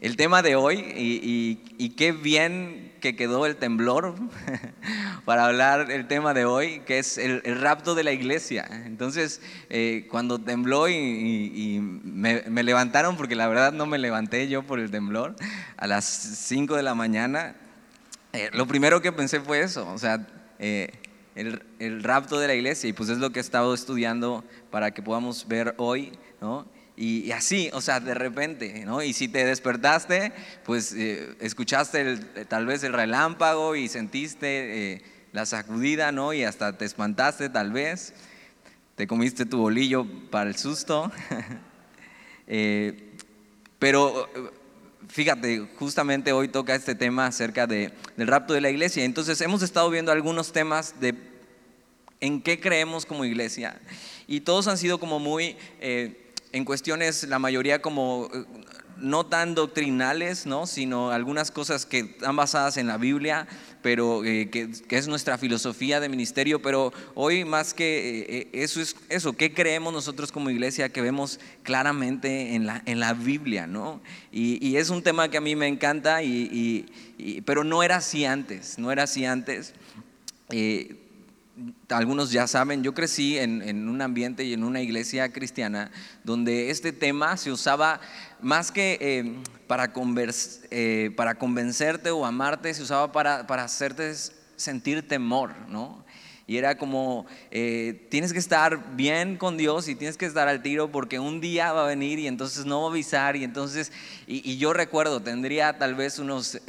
[0.00, 4.14] el tema de hoy y, qué bien que quedó el temblor
[5.24, 8.66] para hablar el tema de hoy, que es el, rapto de la iglesia.
[8.84, 9.40] Entonces,
[9.70, 14.90] eh, cuando tembló y, me, levantaron, porque la verdad no me levanté yo por el
[14.90, 15.36] temblor,
[15.76, 17.56] a las 5 de la mañana,
[18.32, 20.26] eh, lo primero que pensé fue eso, o sea,
[20.58, 20.90] eh,
[21.34, 24.90] el, el rapto de la iglesia, y pues es lo que he estado estudiando para
[24.90, 26.66] que podamos ver hoy, ¿no?
[26.98, 29.02] Y, así, o sea, de repente, ¿no?
[29.02, 30.32] Y si te despertaste,
[30.64, 32.16] pues eh, escuchaste
[32.48, 36.32] tal vez el relámpago y sentiste eh, la sacudida, ¿no?
[36.32, 38.14] Y hasta te espantaste tal vez,
[38.94, 41.12] te comiste tu bolillo para el susto.
[42.48, 43.10] Eh,
[43.80, 44.30] pero
[45.08, 49.04] fíjate, justamente hoy toca este tema acerca de, del rapto de la iglesia.
[49.04, 51.16] Entonces hemos estado viendo algunos temas de
[52.20, 53.80] en qué creemos como iglesia.
[54.28, 55.56] Y todos han sido como muy
[56.52, 58.44] en cuestiones, la mayoría como eh,
[58.98, 60.66] no tan doctrinales, ¿no?
[60.66, 63.46] sino algunas cosas que están basadas en la Biblia,
[63.82, 66.62] pero eh, que, es nuestra filosofía de ministerio.
[66.62, 71.40] Pero hoy más que eh, eso es eso, ¿qué creemos nosotros como iglesia que vemos
[71.62, 73.66] claramente en la, en la Biblia?
[73.66, 74.00] ¿no?
[74.32, 76.86] Y, es un tema que a mí me encanta, y,
[77.44, 79.74] pero no era así antes, no era así antes
[81.88, 85.90] algunos ya saben, yo crecí en, un ambiente y en una iglesia cristiana
[86.24, 88.00] donde este tema se usaba
[88.40, 89.92] más que eh, para,
[90.70, 94.12] eh, para, convencerte o amarte, se usaba para, para hacerte
[94.56, 96.04] sentir temor, ¿no?
[96.48, 100.62] Y era como, eh, tienes que estar bien con Dios y tienes que estar al
[100.62, 103.34] tiro porque un día va a venir y entonces no va a avisar.
[103.34, 103.90] Y entonces,
[104.28, 106.60] y, y yo recuerdo, tendría tal vez unos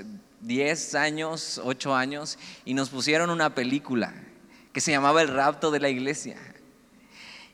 [0.41, 4.15] 10 años, 8 años, y nos pusieron una película
[4.77, 6.37] que se llamaba El rapto de la iglesia.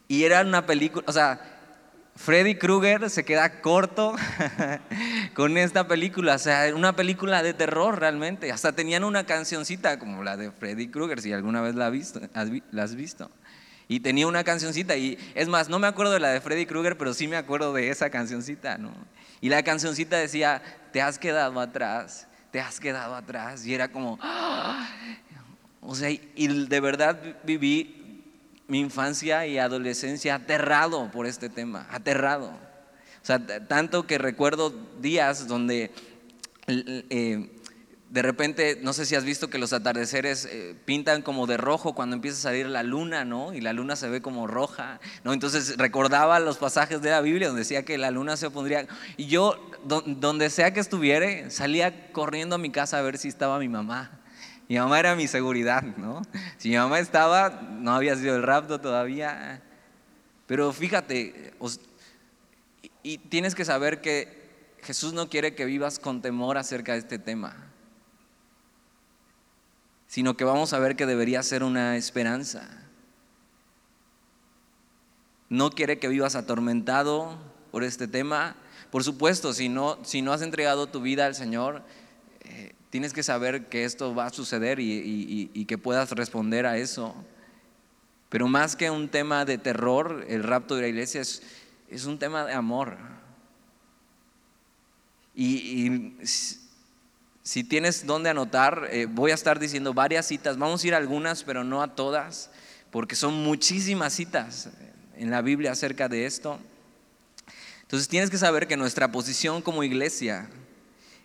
[0.09, 1.39] Y era una película, o sea,
[2.17, 4.13] Freddy Krueger se queda corto
[5.33, 8.51] con esta película, o sea, una película de terror realmente.
[8.51, 12.19] Hasta tenían una cancioncita como la de Freddy Krueger, si alguna vez la has visto.
[12.71, 13.31] La has visto.
[13.88, 16.97] Y tenía una cancioncita, y es más, no me acuerdo de la de Freddy Krueger,
[16.97, 18.91] pero sí me acuerdo de esa cancioncita, ¿no?
[19.39, 24.19] Y la cancioncita decía, te has quedado atrás, te has quedado atrás, y era como,
[24.22, 24.89] ¡ah!
[25.85, 28.23] O sea, y de verdad viví
[28.67, 32.47] mi infancia y adolescencia aterrado por este tema, aterrado.
[32.47, 35.91] O sea, tanto que recuerdo días donde
[36.67, 37.49] eh,
[38.13, 41.95] de repente, no sé si has visto que los atardeceres eh, pintan como de rojo
[41.95, 43.55] cuando empieza a salir la luna, ¿no?
[43.55, 45.33] Y la luna se ve como roja, ¿no?
[45.33, 48.85] Entonces recordaba los pasajes de la Biblia donde decía que la luna se pondría...
[49.17, 53.57] Y yo, donde sea que estuviera, salía corriendo a mi casa a ver si estaba
[53.57, 54.22] mi mamá.
[54.73, 56.23] Mi mamá era mi seguridad, ¿no?
[56.57, 59.61] Si mi mamá estaba, no había sido el rapto todavía.
[60.47, 61.53] Pero fíjate,
[63.03, 67.19] y tienes que saber que Jesús no quiere que vivas con temor acerca de este
[67.19, 67.56] tema,
[70.07, 72.67] sino que vamos a ver que debería ser una esperanza.
[75.50, 77.38] No quiere que vivas atormentado
[77.69, 78.56] por este tema.
[78.89, 81.83] Por supuesto, si no, si no has entregado tu vida al Señor,
[82.94, 87.16] tienes que saber que esto va a suceder y, que puedas responder a eso.
[88.30, 91.42] Pero más que un tema de terror, el rapto de la iglesia es,
[91.90, 93.00] es un tema de amor.
[95.34, 96.14] Y,
[97.42, 100.60] si tienes dónde anotar, eh, voy a estar diciendo varias citas.
[100.60, 102.52] Vamos a ir a algunas, pero no a todas,
[102.92, 104.70] porque son muchísimas citas
[105.18, 106.60] en la Biblia acerca de esto.
[107.81, 110.48] Entonces tienes que saber que nuestra posición como iglesia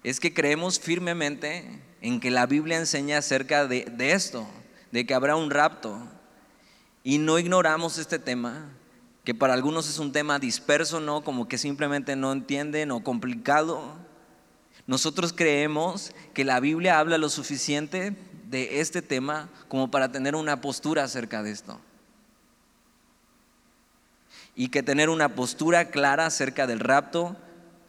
[0.04, 4.46] es que creemos firmemente en que la Biblia enseña acerca de, esto,
[4.92, 5.98] de que habrá un rapto.
[7.02, 8.70] Y no ignoramos este tema,
[9.24, 11.22] que para algunos es un tema disperso, ¿no?
[11.22, 13.96] Como que simplemente no entienden o complicado.
[14.86, 18.16] Nosotros creemos que la Biblia habla lo suficiente
[18.48, 21.80] de este tema como para tener una postura acerca de esto.
[24.54, 27.36] Y que tener una postura clara acerca del rapto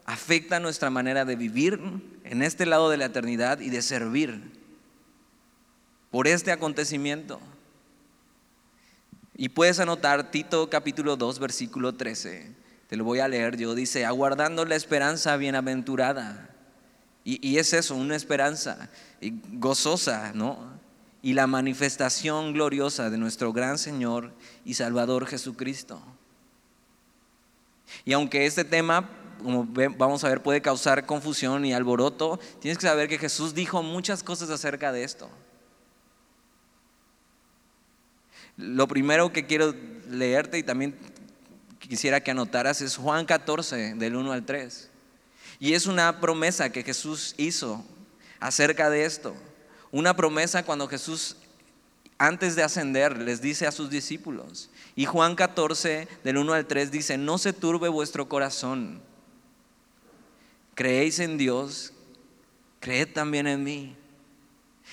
[0.09, 1.80] afecta nuestra manera de vivir
[2.24, 4.42] en este lado de la eternidad y de servir
[6.10, 7.39] por este acontecimiento.
[9.38, 12.51] Y puedes anotar Tito capítulo 2, versículo 13.
[12.88, 13.75] Te lo voy a leer yo.
[13.75, 16.50] Dice, aguardando la esperanza bienaventurada.
[17.24, 18.89] Y, y es eso, una esperanza
[19.54, 20.57] gozosa, ¿no?
[21.22, 24.34] Y la manifestación gloriosa de nuestro gran Señor
[24.66, 26.01] y Salvador Jesucristo.
[28.06, 29.07] Y aunque este tema
[29.44, 33.81] como vamos a ver, puede causar confusión y alboroto, tienes que saber que Jesús dijo
[33.83, 35.30] muchas cosas acerca de esto.
[38.57, 39.74] Lo primero que quiero
[40.09, 40.97] leerte y también
[41.80, 44.89] quisiera que anotaras es Juan 14, del 1 al 3.
[45.59, 47.83] Y es una promesa que Jesús hizo
[48.39, 49.36] acerca de esto.
[49.91, 51.38] Una promesa cuando Jesús,
[52.18, 54.69] antes de ascender, les dice a sus discípulos.
[54.95, 59.01] Y Juan 14, del 1 al 3, dice, no se turbe vuestro corazón.
[60.80, 61.92] Creéis en Dios,
[62.80, 63.98] creed también en mí.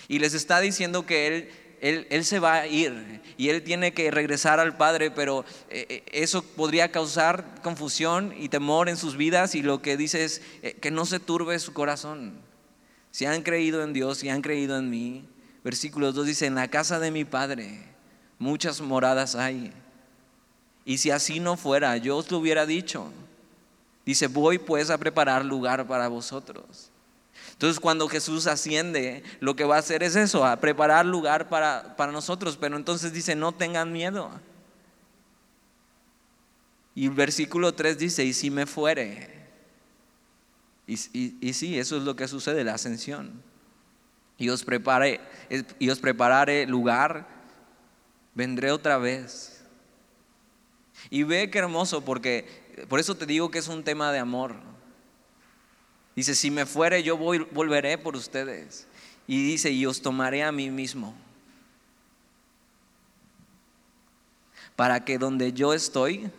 [0.08, 1.50] Y les está diciendo que Él
[1.80, 6.02] él, se va a ir y él tiene que regresar al Padre, pero eh, eh,
[6.10, 10.74] eso podría causar confusión y temor en sus vidas y lo que dice es eh,
[10.74, 12.34] que no se turbe su corazón.
[13.12, 15.28] Si han creído en Dios, si han creído en mí,
[15.62, 17.84] versículo 2 dice, en la casa de mi Padre
[18.40, 19.72] muchas moradas hay.
[20.84, 23.12] Y si así no fuera, yo os lo hubiera dicho.
[24.06, 26.90] Dice, voy pues a preparar lugar para vosotros.
[27.52, 31.96] Entonces cuando Jesús asciende, lo que va a hacer es eso, a preparar lugar para,
[31.96, 32.56] para nosotros.
[32.56, 34.30] Pero entonces dice, no tengan miedo.
[36.94, 39.36] Y el versículo 3 dice, y si me fuere.
[40.86, 40.94] Y,
[41.40, 43.42] y, sí, eso es lo que sucede, la ascensión.
[44.38, 44.64] Y os,
[45.78, 47.26] y os prepararé lugar,
[48.34, 49.55] vendré otra vez.
[51.10, 52.46] Y ve qué hermoso, porque
[52.88, 54.56] por eso te digo que es un tema de amor.
[56.14, 58.86] Dice, si me fuere, yo voy, volveré por ustedes.
[59.26, 61.14] Y dice, y os tomaré a mí mismo.
[64.74, 66.30] Para que donde yo estoy,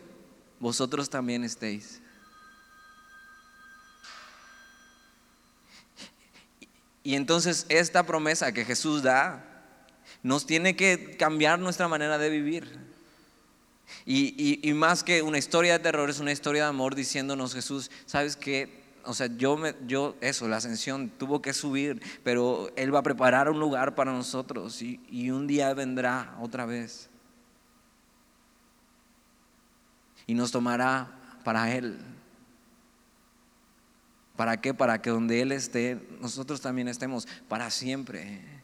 [0.60, 2.00] vosotros también estéis.
[7.02, 9.44] Y entonces esta promesa que Jesús da
[10.22, 12.87] nos tiene que cambiar nuestra manera de vivir.
[14.10, 18.36] Y, más que una historia de terror, es una historia de amor diciéndonos Jesús, ¿sabes
[18.36, 18.78] qué?
[19.04, 23.02] o sea, yo, me, yo, eso, la ascensión, tuvo que subir, pero Él va a
[23.02, 27.10] preparar un lugar para nosotros y, y un día vendrá otra vez.
[30.26, 31.10] Y nos tomará
[31.44, 31.98] para Él.
[34.36, 34.72] ¿Para qué?
[34.72, 38.57] Para que donde Él esté, nosotros también estemos para siempre.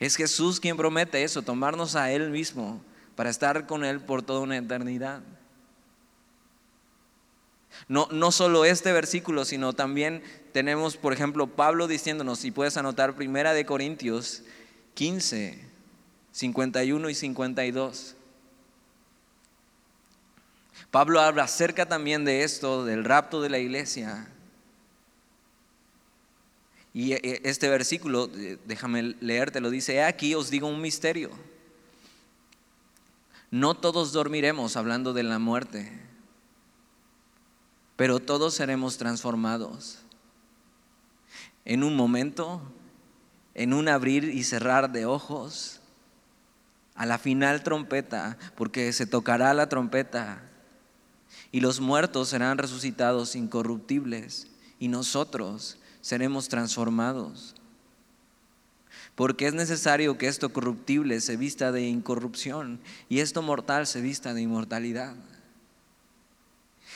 [0.00, 2.82] Es Jesús quien promete eso, tomarnos a Él mismo
[3.14, 5.20] para estar con Él por toda una eternidad.
[7.86, 13.14] No, no solo este versículo, sino también tenemos, por ejemplo, Pablo diciéndonos, si puedes anotar
[13.14, 14.42] Primera de Corintios
[14.94, 15.62] 15,
[16.32, 18.16] 51 y 52.
[20.90, 24.28] Pablo habla acerca también de esto, del rapto de la iglesia.
[26.92, 31.30] Y eh, este versículo, eh, déjame leerte, lo dice, aquí os digo un misterio.
[33.50, 36.10] No todos dormiremos hablando de la muerte
[38.00, 39.98] pero todos seremos transformados.
[41.66, 42.62] En un momento,
[43.52, 45.82] en un abrir y cerrar de ojos,
[46.94, 50.40] a la final trompeta, porque se tocará la trompeta,
[51.52, 54.46] y los muertos serán resucitados incorruptibles,
[54.78, 57.54] y nosotros seremos transformados.
[59.14, 64.32] Porque es necesario que esto corruptible se vista de incorrupción y esto mortal se vista
[64.32, 65.14] de inmortalidad.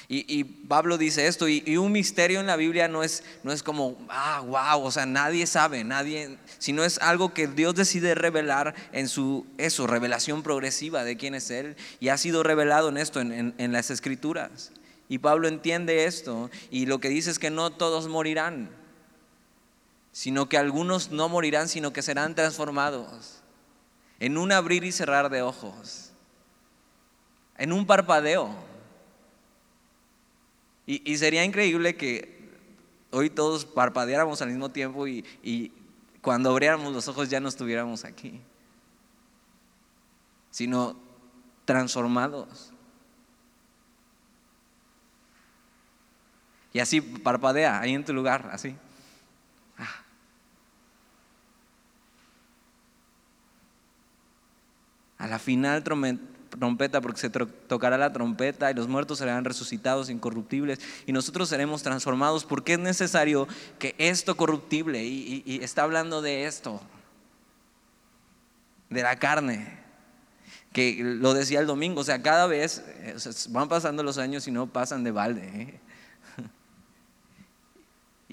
[0.06, 3.97] Y, Pablo dice esto, y, un misterio en la Biblia no es, no es como,
[4.11, 9.09] ah, wow, o sea, nadie sabe, nadie, sino es algo que Dios decide revelar en
[9.09, 13.55] su, eso, revelación progresiva de quién es Él, y ha sido revelado en esto, en,
[13.56, 14.73] en las Escrituras.
[15.09, 18.69] Y Pablo entiende esto, y lo que dice es que no todos morirán,
[20.15, 23.43] sino que algunos no morirán, sino que serán transformados
[24.21, 26.13] en un abrir y cerrar de ojos,
[27.59, 28.55] en un parpadeo.
[30.87, 32.49] Y, sería increíble que
[33.11, 35.73] hoy todos parpadeáramos al mismo tiempo y, y
[36.21, 38.41] cuando abriéramos los ojos ya no estuviéramos aquí,
[40.53, 40.97] sino
[41.65, 42.73] transformados.
[46.73, 48.77] Y así parpadea ahí en tu lugar, así.
[55.25, 60.81] A la final trompeta porque se tocará la trompeta y los muertos serán resucitados incorruptibles
[61.07, 66.79] y nosotros seremos transformados porque es necesario que esto corruptible, y, está hablando de esto,
[68.91, 69.79] de la carne,
[70.75, 72.85] que lo decía el domingo, o sea, cada vez
[73.49, 75.49] van pasando los años y no pasan de balde.
[75.55, 75.81] ¿eh?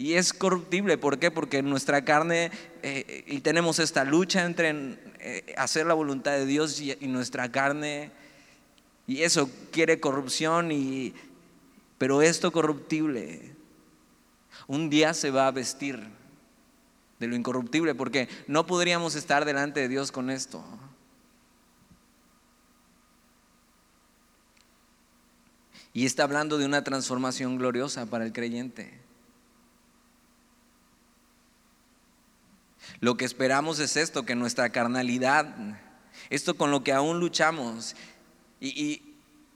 [0.02, 1.30] Y es corruptible, ¿por qué?
[1.30, 2.50] Porque nuestra carne,
[2.82, 8.10] eh, y tenemos esta lucha entre eh, hacer la voluntad de Dios y, nuestra carne,
[9.06, 11.14] y eso quiere corrupción, y,
[12.00, 13.54] pero esto corruptible
[14.66, 16.04] un día se va a vestir
[17.20, 20.66] de lo incorruptible, porque no podríamos estar delante de Dios con esto.
[25.94, 29.11] Y está hablando de una transformación gloriosa para el creyente.
[33.02, 35.56] Lo que esperamos es esto, que nuestra carnalidad,
[36.30, 37.96] esto con lo que aún luchamos,
[38.62, 39.02] y,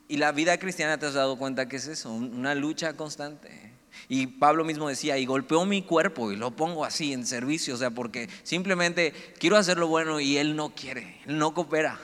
[0.09, 3.71] la vida cristiana te has dado cuenta que es eso, una lucha constante.
[4.07, 7.77] Y Pablo mismo decía, y golpeó mi cuerpo y lo pongo así en servicio, o
[7.77, 11.99] sea, porque simplemente quiero hacer lo bueno y él no quiere, él no coopera.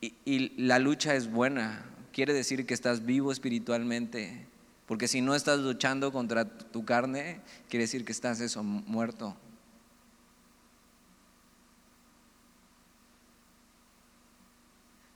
[0.00, 4.46] y la lucha es buena, quiere decir que estás vivo espiritualmente,
[4.92, 9.34] porque si no estás luchando contra tu carne, quiere decir que estás eso, muerto.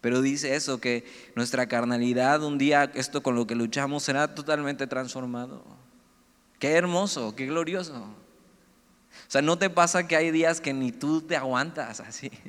[0.01, 1.05] Pero dice eso, que
[1.35, 5.63] nuestra carnalidad un día, esto con lo que luchamos, será totalmente transformado.
[6.59, 7.97] Qué hermoso, qué glorioso.
[7.97, 12.31] O sea, ¿no te pasa que hay días que ni tú te aguantas así?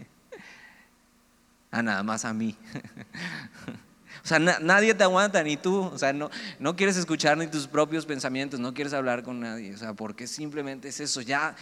[1.69, 2.55] Ah, nada más a mí.
[4.27, 5.83] O sea, nadie te aguanta, ni tú.
[5.83, 6.29] O sea, no,
[6.59, 9.73] no quieres escuchar ni tus propios pensamientos, no quieres hablar con nadie.
[9.73, 11.21] O sea, porque simplemente es eso.
[11.21, 11.55] Ya,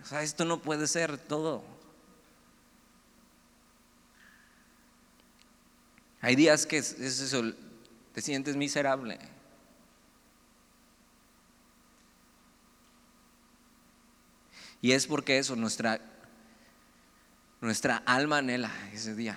[0.00, 1.64] o sea, esto no puede ser todo.
[6.20, 7.42] Hay días que es, eso,
[8.12, 9.18] te sientes miserable.
[14.80, 16.00] Y es porque eso, nuestra,
[17.60, 19.36] nuestra alma anhela ese día.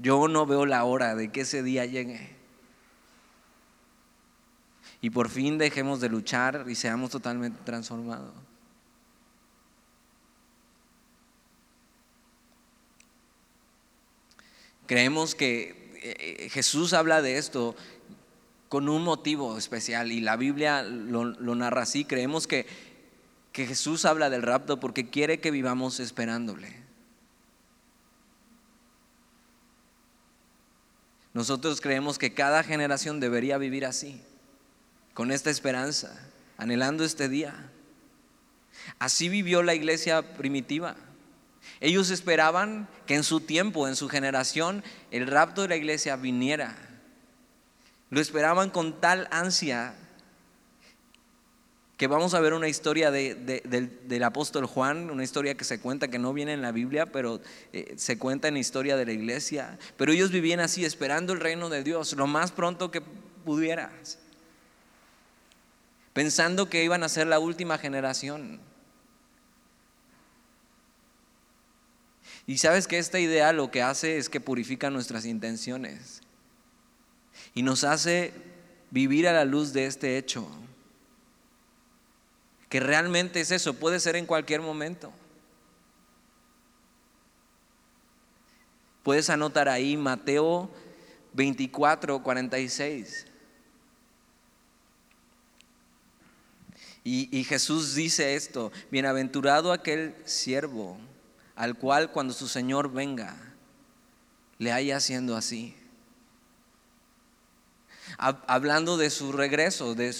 [0.00, 2.30] Yo no veo la hora de que ese día llegue.
[5.02, 8.34] Y por fin dejemos de luchar y seamos totalmente transformados.
[14.86, 17.76] Creemos que eh, Jesús habla de esto
[18.68, 22.04] con un motivo especial y la Biblia lo, narra así.
[22.04, 22.66] Creemos que,
[23.52, 26.79] que Jesús habla del rapto porque quiere que vivamos esperándole.
[31.40, 34.20] Nosotros creemos que cada generación debería vivir así,
[35.14, 36.14] con esta esperanza,
[36.58, 37.70] anhelando este día.
[38.98, 40.96] Así vivió la iglesia primitiva.
[41.80, 46.76] Ellos esperaban que en su tiempo, en su generación, el rapto de la iglesia viniera.
[48.10, 49.94] Lo esperaban con tal ansia
[52.00, 56.18] que vamos a ver una historia del, apóstol Juan, una historia que se cuenta que
[56.18, 57.42] no viene en la Biblia, pero
[57.74, 59.78] eh, se cuenta en la historia de la iglesia.
[59.98, 64.18] Pero ellos vivían así, esperando el reino de Dios lo más pronto que pudieras,
[66.14, 68.60] pensando que iban a ser la última generación.
[72.46, 76.22] Y sabes que esta idea lo que hace es que purifica nuestras intenciones
[77.52, 78.32] y nos hace
[78.90, 80.50] vivir a la luz de este hecho
[82.70, 85.12] que realmente es eso, puede ser en cualquier momento.
[89.02, 90.70] Puedes anotar ahí Mateo
[91.32, 93.26] 24, 46.
[97.02, 100.98] Y, y, Jesús dice esto, bienaventurado aquel siervo
[101.56, 103.36] al cual cuando su Señor venga
[104.58, 105.79] le haya haciendo así
[108.18, 110.14] hablando de su regreso, de,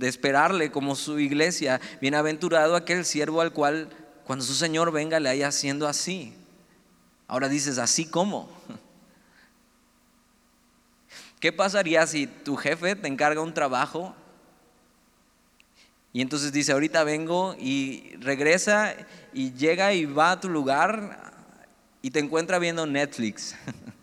[0.00, 1.80] esperarle como su iglesia.
[2.00, 3.88] Bienaventurado aquel siervo al cual
[4.24, 6.34] cuando su Señor venga le haya haciendo así.
[7.28, 8.50] Ahora dices, ¿así cómo?
[11.40, 14.14] ¿Qué pasaría si tu jefe te encarga un trabajo
[16.12, 18.94] y entonces dice, ahorita vengo y regresa
[19.32, 21.32] y llega y va a tu lugar
[22.02, 23.56] y te encuentra viendo Netflix?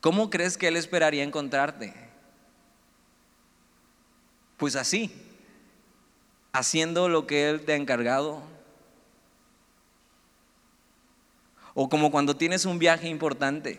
[0.00, 1.92] ¿Cómo crees que Él esperaría encontrarte?
[4.56, 5.12] Pues así,
[6.52, 8.42] haciendo lo que Él te ha encargado.
[11.74, 13.78] O como cuando tienes un viaje importante,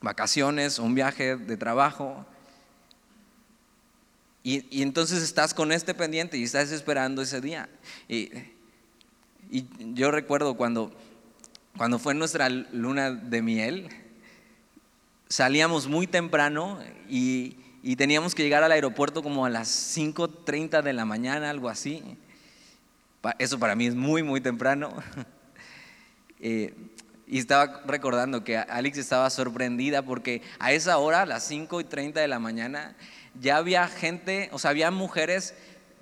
[0.00, 2.26] vacaciones, un viaje de trabajo,
[4.44, 7.68] y, entonces estás con este pendiente y estás esperando ese día.
[8.08, 8.30] Y,
[9.50, 10.92] y yo recuerdo cuando,
[11.76, 14.01] cuando fue nuestra luna de miel,
[15.32, 17.56] salíamos muy temprano y,
[17.96, 22.02] teníamos que llegar al aeropuerto como a las 5.30 de la mañana, algo así.
[23.38, 24.92] Eso para mí es muy, muy temprano.
[26.44, 26.74] Eh,
[27.28, 32.26] y estaba recordando que Alex estaba sorprendida porque a esa hora, a las 5.30 de
[32.26, 32.96] la mañana,
[33.40, 35.54] ya había gente, o sea, había mujeres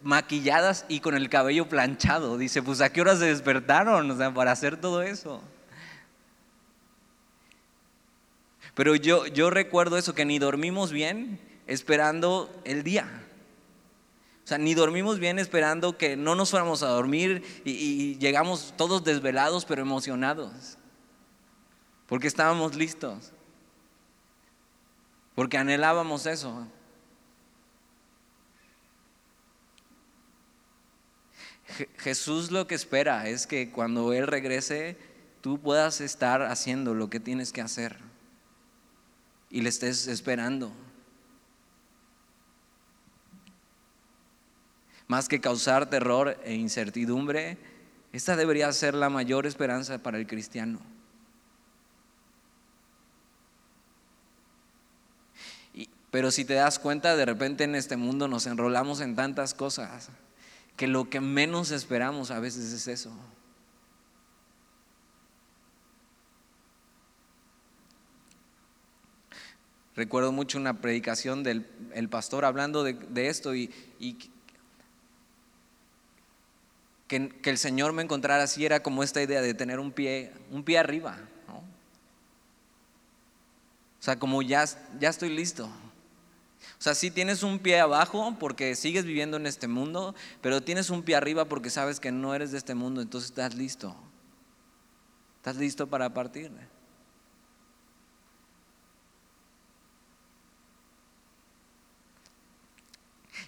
[0.02, 2.38] maquilladas y con el cabello planchado.
[2.38, 5.42] Dice, pues a qué horas se despertaron, o sea, para hacer todo eso.
[8.80, 13.26] Pero yo, yo recuerdo eso, que ni dormimos bien esperando el día.
[14.42, 18.72] O sea, ni dormimos bien esperando que no nos fuéramos a dormir y, y llegamos
[18.78, 20.78] todos desvelados pero emocionados.
[22.06, 23.32] Porque estábamos listos.
[25.34, 26.66] Porque anhelábamos eso.
[31.98, 34.96] Jesús lo que espera es que cuando Él regrese,
[35.42, 38.09] tú puedas estar haciendo lo que tienes que hacer
[39.50, 40.72] y le estés esperando.
[45.08, 47.58] Más que causar terror e incertidumbre,
[48.12, 50.80] esta debería ser la mayor esperanza para el cristiano.
[56.10, 60.08] pero si te das cuenta, de repente en este mundo nos enrolamos en tantas cosas
[60.76, 63.12] que lo que menos esperamos a veces es eso.
[69.96, 71.64] Recuerdo mucho una predicación del
[72.08, 73.70] pastor hablando de, esto y,
[77.08, 80.62] que, el Señor me encontrara así era como esta idea de tener un pie, un
[80.62, 81.18] pie arriba.
[84.00, 84.64] O sea, como ya,
[84.98, 85.66] ya estoy listo.
[85.66, 90.88] O sea, sí tienes un pie abajo porque sigues viviendo en este mundo, pero tienes
[90.88, 93.94] un pie arriba porque sabes que no eres de este mundo, entonces estás listo.
[95.36, 96.50] Estás listo para partir.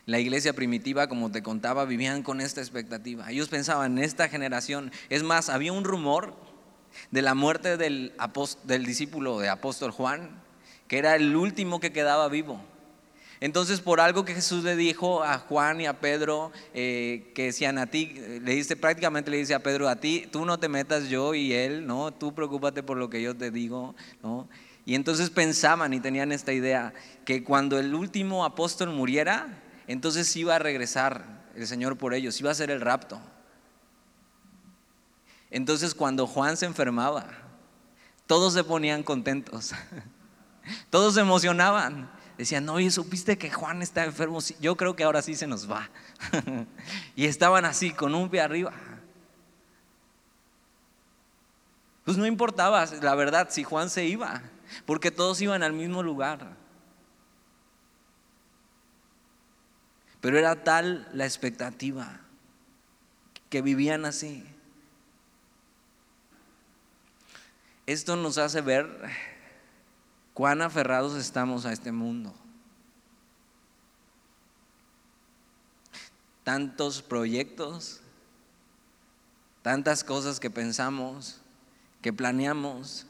[0.05, 3.31] La iglesia primitiva, como te contaba, vivían con esta expectativa.
[3.31, 6.35] Ellos pensaban, en esta generación, es más, había un rumor
[7.11, 8.13] de la muerte del,
[8.65, 10.43] del discípulo de apóstol Juan,
[10.89, 12.61] que era el último que quedaba vivo.
[13.41, 17.79] Entonces, por algo que Jesús le dijo a Juan y a Pedro, eh, que decían
[17.79, 21.09] a ti, le dice prácticamente le dice a Pedro, a ti, tú no te metas
[21.09, 22.13] yo y él, ¿no?
[22.13, 24.49] Tú preocúpate por lo que yo te digo, ¿no?
[24.85, 26.93] Y entonces pensaban y tenían esta idea,
[27.25, 29.62] que cuando el último apóstol muriera,
[29.93, 33.21] entonces iba a regresar el Señor por ellos, iba a ser el rapto.
[35.51, 37.27] Entonces cuando Juan se enfermaba,
[38.27, 39.73] todos se ponían contentos,
[40.90, 42.11] todos se emocionaban.
[42.38, 44.38] Decían, oye, ¿supiste que Juan está enfermo?
[44.59, 45.90] Yo creo que ahora sí se nos va.
[47.14, 48.73] y estaban así, con un pie arriba.
[52.05, 54.43] Pues no importaba, la verdad, si Juan se iba,
[54.87, 56.62] porque todos iban al mismo lugar.
[60.23, 62.21] Pero era tal la expectativa
[63.51, 64.47] que vivían así.
[67.87, 68.89] Esto nos hace ver
[70.33, 72.33] cuán aferrados estamos a este mundo.
[76.45, 78.01] Tantos proyectos,
[79.63, 81.41] tantas cosas que pensamos,
[82.01, 83.07] que planeamos,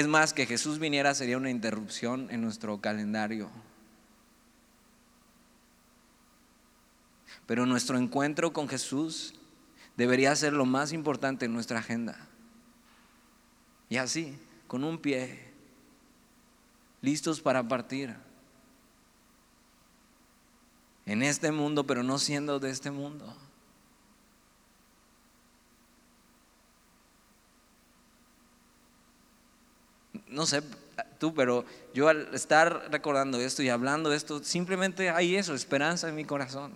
[0.00, 3.48] es más, que Jesús viniera sería una interrupción en nuestro calendario.
[7.46, 9.32] Pero nuestro encuentro con Jesús
[9.96, 12.28] debería ser lo más importante en nuestra agenda.
[13.88, 15.46] Y así, con un pie,
[17.00, 18.14] listos para partir.
[21.06, 23.34] En este mundo, pero no siendo de este mundo.
[30.28, 30.62] No sé
[31.18, 36.08] tú, pero yo al estar recordando esto y hablando de esto, simplemente hay eso, esperanza
[36.08, 36.72] en mi corazón.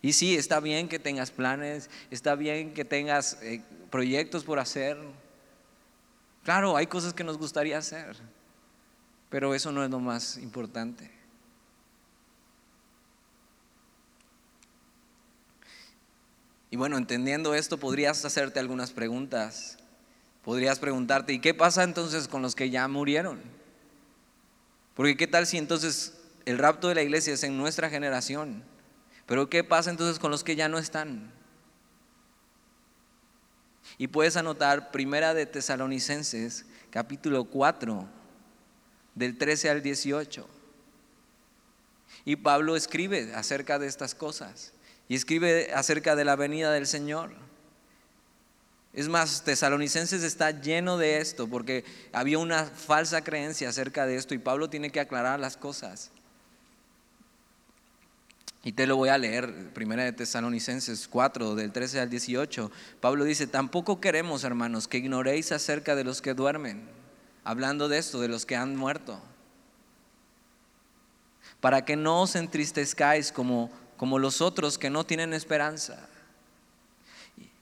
[0.00, 4.96] Y sí, está bien que tengas planes, está bien que tengas eh, proyectos por hacer.
[6.44, 8.16] Claro, hay cosas que nos gustaría hacer,
[9.28, 11.10] pero eso no es lo más importante.
[16.70, 19.78] Y bueno, entendiendo esto, podrías hacerte algunas preguntas.
[20.48, 23.38] Podrías preguntarte, ¿y qué pasa entonces con los que ya murieron?
[24.94, 26.14] Porque qué tal si entonces
[26.46, 28.64] el rapto de la iglesia es en nuestra generación,
[29.26, 31.30] pero ¿qué pasa entonces con los que ya no están?
[33.98, 38.08] Y puedes anotar Primera de Tesalonicenses, capítulo 4,
[39.16, 40.48] del 13 al 18.
[42.24, 44.72] Y Pablo escribe acerca de estas cosas
[45.08, 47.47] y escribe acerca de la venida del Señor.
[48.92, 54.34] Es más, Tesalonicenses está lleno de esto porque había una falsa creencia acerca de esto
[54.34, 56.10] y Pablo tiene que aclarar las cosas.
[58.64, 62.70] Y te lo voy a leer, primera de Tesalonicenses 4, del 13 al 18.
[63.00, 66.88] Pablo dice, tampoco queremos, hermanos, que ignoréis acerca de los que duermen,
[67.44, 69.22] hablando de esto, de los que han muerto,
[71.60, 76.08] para que no os entristezcáis como, como los otros que no tienen esperanza.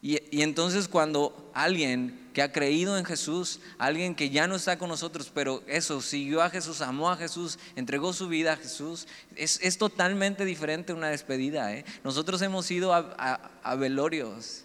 [0.07, 4.79] Y, y, entonces cuando alguien que ha creído en Jesús, alguien que ya no está
[4.79, 9.09] con nosotros, pero eso, siguió a Jesús, amó a Jesús, entregó su vida a Jesús,
[9.35, 11.75] es, es totalmente diferente una despedida.
[11.75, 11.85] ¿eh?
[12.05, 14.63] Nosotros hemos ido a, a, a velorios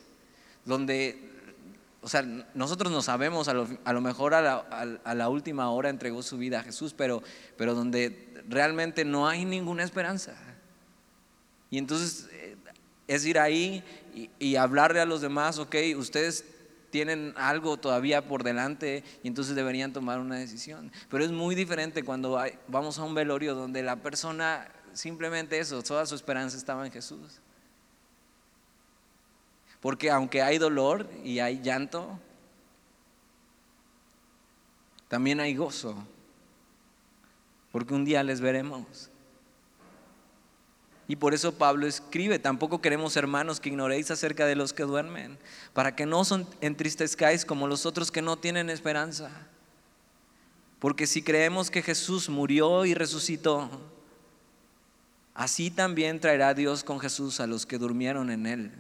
[0.63, 1.31] donde
[2.03, 2.21] o sea,
[2.53, 4.57] nosotros no sabemos, a lo, a lo mejor la,
[5.03, 7.23] a la, última hora entregó su vida a Jesús, pero,
[7.57, 10.35] pero donde realmente no hay ninguna esperanza.
[11.71, 12.57] Y entonces eh,
[13.07, 16.45] es ir ahí y, hablarle a los demás, ok, ustedes
[16.89, 20.91] tienen algo todavía por delante y entonces deberían tomar una decisión.
[21.09, 26.05] Pero es muy diferente cuando vamos a un velorio donde la persona simplemente eso, toda
[26.05, 27.39] su esperanza estaba en Jesús.
[29.79, 32.19] Porque aunque hay dolor y hay llanto,
[35.07, 35.95] también hay gozo.
[37.71, 39.10] Porque un día les veremos.
[41.11, 45.37] Y por eso Pablo escribe, tampoco queremos hermanos que ignoréis acerca de los que duermen,
[45.73, 49.29] para que no os entristezcáis como los otros que no tienen esperanza.
[50.79, 53.69] Porque si creemos que Jesús murió y resucitó,
[55.33, 58.71] así también traerá Dios con Jesús a los que durmieron en él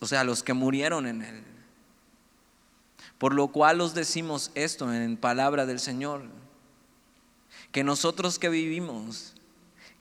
[0.00, 1.44] o sea, los que murieron en él.
[3.18, 6.22] Por lo cual os decimos esto en palabra del Señor,
[7.72, 9.34] que nosotros que vivimos,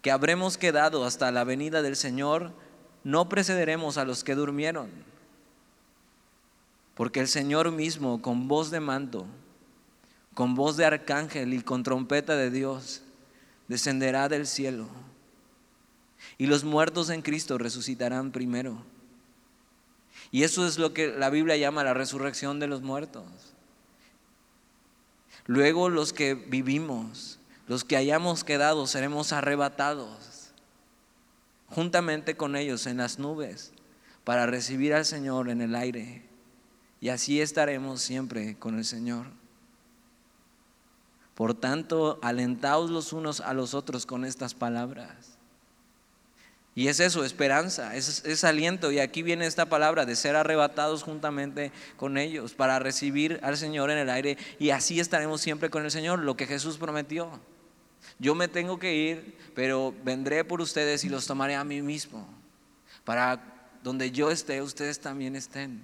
[0.08, 2.54] que habremos quedado hasta la venida del Señor,
[3.04, 4.89] no precederemos a los que durmieron,
[6.96, 9.26] porque el Señor mismo con voz de mando,
[10.34, 13.02] con voz de arcángel y con trompeta de Dios,
[13.67, 14.88] descenderá del cielo,
[16.38, 18.78] y los muertos en Cristo resucitarán primero.
[20.32, 23.26] Y eso es lo que la Biblia llama la resurrección de los muertos.
[25.48, 27.37] Luego los que vivimos,
[27.67, 30.51] los que hayamos quedado, seremos arrebatados
[31.69, 33.73] juntamente con ellos en las nubes
[34.23, 36.23] para recibir al Señor en el aire.
[36.99, 39.27] Y así estaremos siempre con el Señor.
[41.36, 45.38] Por tanto, alentaos los unos a los otros con estas palabras.
[46.73, 48.91] Y es eso, esperanza, es, aliento.
[48.91, 53.91] Y aquí viene esta palabra de ser arrebatados juntamente con ellos para recibir al Señor
[53.91, 54.38] en el aire.
[54.60, 57.39] Y así estaremos siempre con el Señor, lo que Jesús prometió.
[58.19, 62.27] Yo me tengo que ir, pero vendré por ustedes y los tomaré a mí mismo.
[63.03, 63.41] Para
[63.84, 65.84] donde yo esté, ustedes también estén.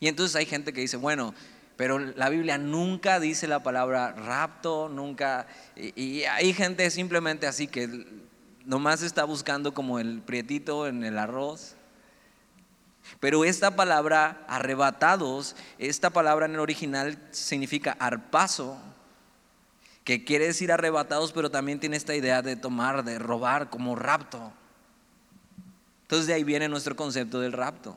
[0.00, 1.34] Y entonces hay gente que dice, bueno,
[1.76, 8.06] pero la Biblia nunca dice la palabra rapto, nunca, y, hay gente simplemente así que
[8.66, 11.76] nomás está buscando como el prietito en el arroz.
[13.18, 18.78] Pero esta palabra arrebatados, esta palabra en el original significa arpazo,
[20.04, 24.52] que quiere decir arrebatados, pero también tiene esta idea de tomar, de robar, como rapto.
[26.02, 27.96] Entonces de ahí viene nuestro concepto del rapto.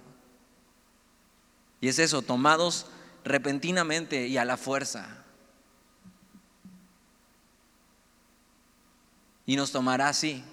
[1.82, 2.88] Y es eso, tomados
[3.24, 5.24] repentinamente y a la fuerza.
[9.46, 10.44] Y nos tomará así,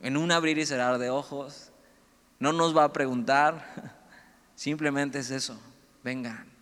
[0.00, 1.70] en un abrir y cerrar de ojos.
[2.38, 3.92] No nos va a preguntar,
[4.54, 5.58] simplemente es eso,
[6.02, 6.55] vengan.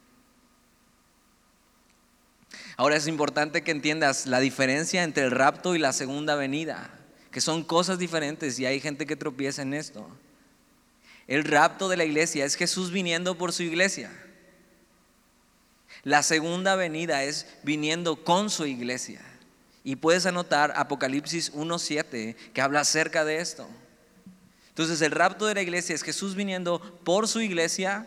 [2.76, 6.90] Ahora es importante que entiendas la diferencia entre el rapto y la segunda venida,
[7.30, 10.08] que son cosas diferentes y hay gente que tropieza en esto.
[11.26, 14.10] El rapto de la iglesia es Jesús viniendo por su iglesia.
[16.02, 19.22] La segunda venida es viniendo con su iglesia.
[19.84, 23.68] Y puedes anotar Apocalipsis 1.7 que habla acerca de esto.
[24.68, 28.06] Entonces el rapto de la iglesia es Jesús viniendo por su iglesia.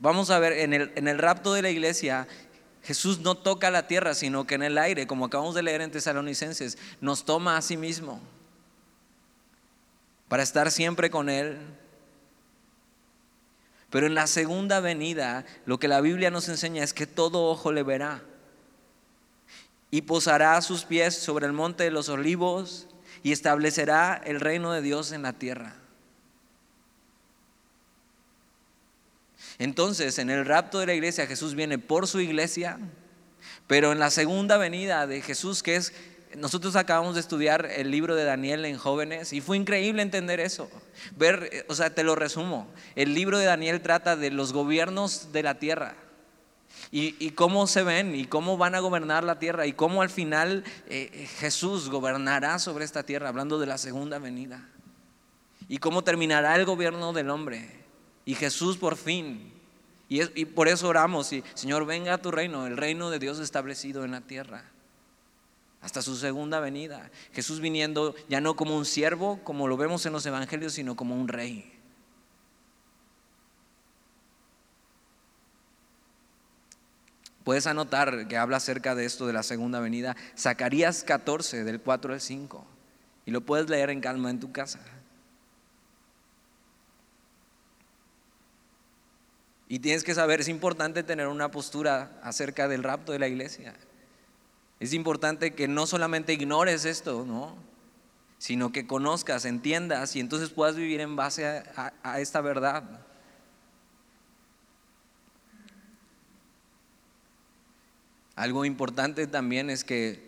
[0.00, 2.26] Vamos a ver, en el, en el rapto de la iglesia
[2.84, 5.90] Jesús no toca la tierra, sino que en el aire, como acabamos de leer en
[5.90, 8.20] Tesalonicenses, nos toma a sí mismo
[10.28, 11.58] para estar siempre con Él,
[13.88, 17.70] pero en la segunda venida, lo que la Biblia nos enseña es que todo ojo
[17.70, 18.22] le verá.
[19.90, 22.88] Y posará sus pies sobre el monte de los olivos
[23.22, 25.76] y establecerá el reino de Dios en la tierra.
[29.58, 32.78] Entonces, en el rapto de la iglesia, Jesús viene por su iglesia,
[33.66, 35.92] pero en la segunda venida de Jesús, que es
[36.36, 40.68] nosotros acabamos de estudiar el libro de Daniel en jóvenes y fue increíble entender eso.
[41.16, 42.66] Ver, eh, o sea, te lo resumo.
[42.96, 45.94] El libro de Daniel trata de los gobiernos de la tierra
[46.90, 50.64] y, cómo se ven y cómo van a gobernar la tierra y cómo al final
[50.88, 54.68] eh, Jesús gobernará sobre esta tierra, hablando de la segunda venida.
[55.68, 57.83] Y cómo terminará el gobierno del hombre.
[58.24, 59.52] Y Jesús por fin.
[60.08, 63.38] Y, y por eso oramos, y, Señor, venga a tu reino, el reino de Dios
[63.38, 64.64] establecido en la tierra.
[65.80, 67.10] hasta su segunda venida.
[67.32, 71.14] Jesús viniendo ya no como un siervo, como lo vemos en los evangelios, sino como
[71.14, 71.70] un rey.
[77.44, 82.14] Puedes anotar que habla acerca de esto de la segunda venida, Zacarías 14, del 4
[82.14, 82.64] al 5,
[83.26, 84.80] y lo puedes leer en calma en tu casa.
[89.68, 93.74] Y tienes que saber, es importante tener una postura acerca del rapto de la iglesia.
[94.80, 97.56] Es importante que no solamente ignores esto, ¿no?
[98.44, 101.62] sino que conozcas, entiendas y entonces puedas vivir en base
[102.02, 102.82] a, esta verdad.
[108.36, 110.22] Algo importante también es que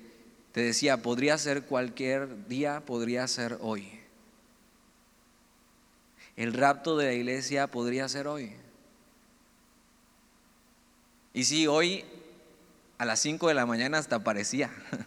[0.52, 4.00] te decía, podría ser cualquier día, podría ser hoy.
[6.36, 8.50] El rapto de la iglesia podría ser hoy.
[11.36, 12.02] Y si hoy
[12.96, 14.70] a las 5 de la mañana hasta parecía.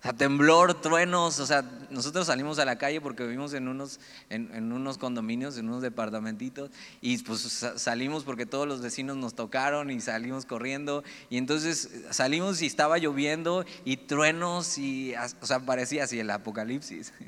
[0.00, 4.00] O sea, temblor, truenos, o sea, nosotros salimos a la calle porque vivimos en unos,
[4.30, 6.70] en, unos condominios, en unos departamentitos,
[7.02, 12.62] y pues salimos porque todos los vecinos nos tocaron y salimos corriendo, y entonces salimos
[12.62, 15.12] y estaba lloviendo y truenos, y,
[15.42, 17.12] o sea, parecía así el apocalipsis.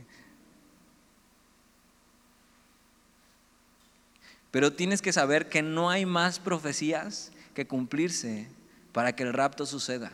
[4.51, 8.49] Pero tienes que saber que no hay más profecías que cumplirse
[8.93, 10.13] para que el rapto suceda.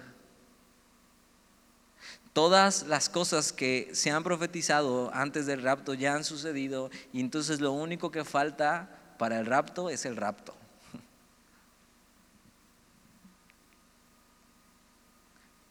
[2.33, 7.61] Todas las cosas que se han profetizado antes del rapto ya han sucedido y entonces
[7.61, 10.55] lo único que falta para el rapto es el rapto.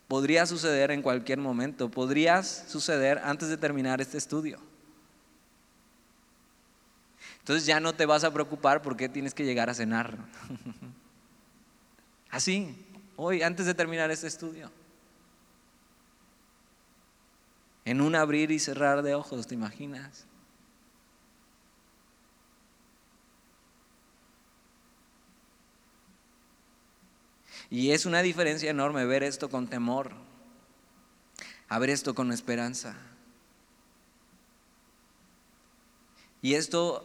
[0.09, 4.59] Podría suceder en cualquier momento, podría suceder antes de terminar este estudio.
[7.39, 10.17] Entonces ya no te vas a preocupar porque tienes que llegar a cenar.
[12.29, 12.75] Así,
[13.15, 14.71] hoy, antes de terminar este estudio.
[17.85, 20.25] En un abrir y cerrar de ojos, ¿te imaginas?
[27.69, 30.11] Y es una diferencia enorme ver esto con temor,
[31.67, 32.95] a ver esto con esperanza.
[36.41, 37.03] Y esto,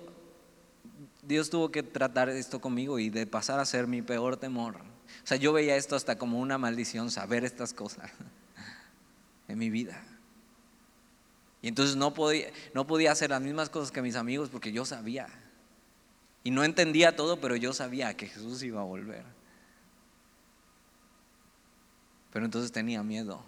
[1.22, 4.91] Dios tuvo que tratar esto conmigo y de pasar a ser mi peor temor.
[5.24, 8.10] O sea, yo veía esto hasta como una maldición, saber estas cosas
[9.48, 10.02] en mi vida.
[11.62, 14.84] Y entonces no podía, no podía hacer las mismas cosas que mis amigos porque yo
[14.84, 15.28] sabía.
[16.44, 19.24] Y no entendía todo, pero yo sabía que Jesús iba a volver.
[22.32, 23.44] Pero entonces tenía miedo.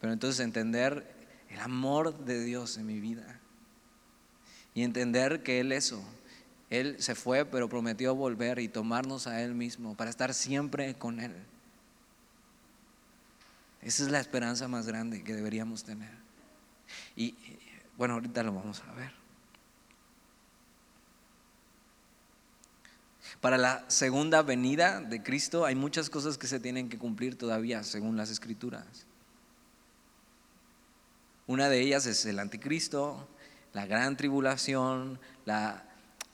[0.00, 1.14] Pero entonces entender
[1.50, 3.38] el amor de Dios en mi vida.
[4.74, 6.02] Y entender que Él eso,
[6.70, 11.18] él se fue, pero prometió volver y tomarnos a Él mismo para estar siempre con
[11.18, 11.34] Él.
[13.82, 16.12] Esa es la esperanza más grande que deberíamos tener.
[17.16, 17.34] Y
[17.98, 19.10] bueno, ahorita lo vamos a ver.
[23.40, 27.82] Para la segunda venida de Cristo hay muchas cosas que se tienen que cumplir todavía
[27.82, 29.06] según las escrituras.
[31.48, 33.26] Una de ellas es el anticristo,
[33.72, 35.89] la gran tribulación, la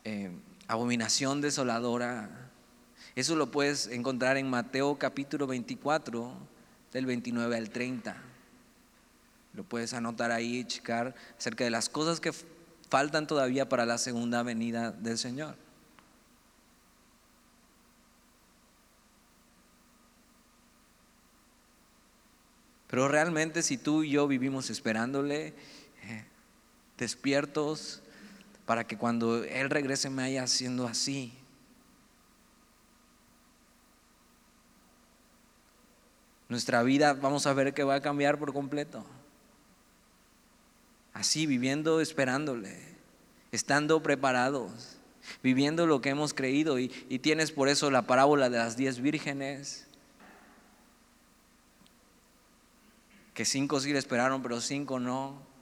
[0.09, 0.31] eh,
[0.69, 2.31] abominación desoladora.
[3.17, 6.33] Eso lo puedes encontrar en Mateo capítulo 24,
[6.93, 8.17] del 29 al 30.
[9.55, 12.33] Lo puedes anotar ahí y checar acerca de las cosas que
[12.89, 15.57] faltan todavía para la segunda venida del Señor.
[22.87, 25.49] Pero realmente si tú y yo vivimos esperándole,
[26.05, 26.25] eh,
[26.97, 28.05] despiertos,
[28.67, 31.33] para que cuando Él regrese me haya siendo así.
[36.49, 39.05] Nuestra vida vamos a ver que va a cambiar por completo.
[41.13, 42.79] Así, viviendo esperándole,
[43.51, 44.99] estando preparados,
[45.43, 46.79] viviendo lo que hemos creído.
[46.79, 49.87] Y, y tienes por eso la parábola de las diez vírgenes,
[53.33, 55.56] que cinco sí le esperaron, pero cinco no.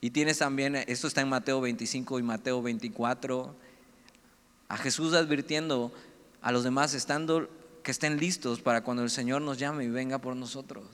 [0.00, 3.54] Y tienes también, esto está en Mateo 25 y Mateo 24,
[4.68, 5.92] a Jesús advirtiendo
[6.40, 7.50] a los demás, estando
[7.82, 10.84] que estén listos para cuando el Señor nos llame y venga por nosotros.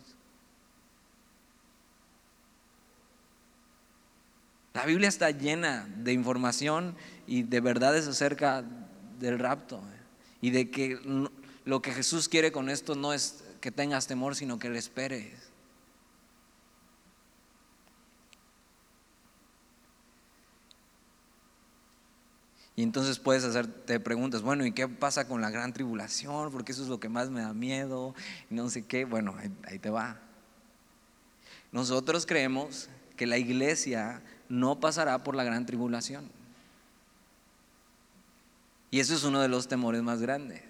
[4.75, 6.95] La Biblia está llena de información
[7.27, 8.63] y de verdades acerca
[9.19, 10.01] del rapto eh,
[10.43, 11.01] y de que
[11.65, 15.46] lo que Jesús quiere con esto no es que tengas temor, sino que le esperes.
[22.77, 26.53] Y entonces puedes hacerte preguntas, bueno, ¿y qué pasa con la gran tribulación?
[26.53, 28.15] Porque eso es lo que más me da miedo,
[28.51, 29.07] y no sé qué.
[29.07, 29.35] Bueno,
[29.65, 30.21] ahí, te va.
[31.73, 36.31] Nosotros creemos que la iglesia no pasará por la gran tribulación.
[38.91, 40.63] Y eso es uno de los temores más grandes.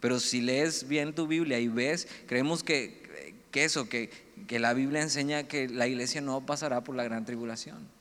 [0.00, 5.44] Pero si lees bien tu Biblia y ves, creemos que, eso, que la Biblia enseña
[5.44, 7.97] que la iglesia no pasará por la gran tribulación.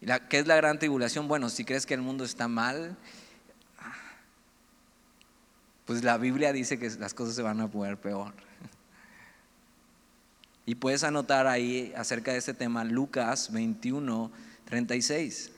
[0.00, 1.28] ¿Qué es la gran tribulación?
[1.28, 2.96] Bueno, si crees que el mundo está mal,
[5.84, 8.32] pues la Biblia dice que las cosas se van a poner peor.
[10.64, 14.30] Y puedes anotar ahí acerca de este tema Lucas 21,
[14.64, 15.50] 36,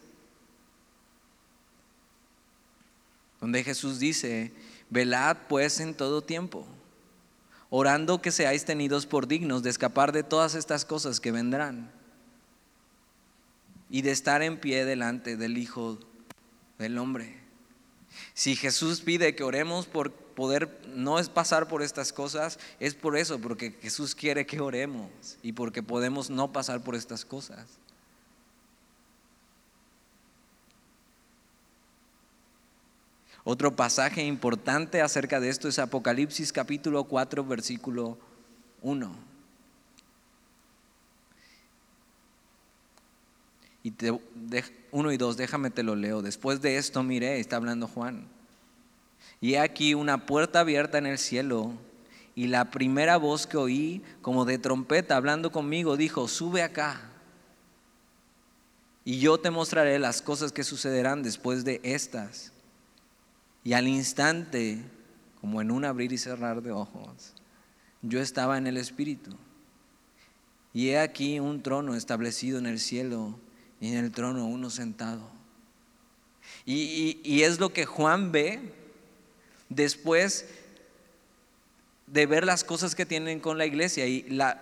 [3.41, 4.53] donde Jesús dice,
[4.91, 6.67] velad pues en todo tiempo,
[7.71, 12.02] orando que seáis tenidos por dignos de escapar de todas estas cosas que vendrán
[13.93, 15.99] y de estar en pie delante del Hijo
[16.79, 17.39] del Hombre.
[18.33, 23.19] Si Jesús pide que oremos por poder no es pasar por estas cosas, es por
[23.19, 27.67] eso, porque Jesús quiere que oremos y porque podemos no pasar por estas cosas.
[33.45, 38.17] Otro pasaje importante acerca de esto es Apocalipsis capítulo 4 versículo
[38.81, 39.32] 1.
[43.83, 43.93] Y
[44.93, 46.23] uno y dos, déjame te lo leo.
[46.23, 48.27] Después de esto miré, está hablando Juan.
[49.41, 51.73] Y he aquí una puerta abierta en el cielo.
[52.35, 57.01] Y la primera voz que oí, como de trompeta hablando conmigo, dijo, sube acá.
[59.05, 62.53] Y yo te mostraré las cosas que sucederán después de estas.
[63.65, 64.79] Y al instante,
[65.41, 67.35] como en un abrir y cerrar de ojos,
[68.01, 69.37] yo estaba en el Espíritu.
[70.73, 73.39] Y he aquí un trono establecido en el cielo
[73.83, 75.29] y en el trono uno sentado.
[76.65, 78.61] Y, es lo que Juan ve
[79.69, 80.47] después
[82.07, 84.07] de ver las cosas que tienen con la iglesia.
[84.07, 84.61] Y la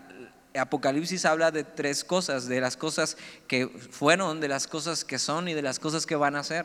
[0.58, 5.48] Apocalipsis habla de tres cosas, de las cosas que fueron, de las cosas que son
[5.48, 6.64] y de las cosas que van a ser.